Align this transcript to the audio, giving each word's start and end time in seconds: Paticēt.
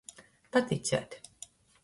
Paticēt. 0.55 1.15